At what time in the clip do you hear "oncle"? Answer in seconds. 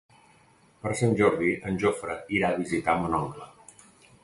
3.23-3.49